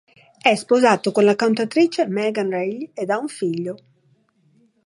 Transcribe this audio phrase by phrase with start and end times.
[0.41, 3.75] È sposato con la cantautrice Megan Reilly ed ha un figlio.